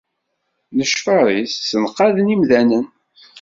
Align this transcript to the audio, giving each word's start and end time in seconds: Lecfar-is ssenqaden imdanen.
Lecfar-is 0.77 1.53
ssenqaden 1.57 2.27
imdanen. 2.35 2.85